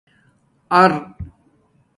اَر 0.79 0.91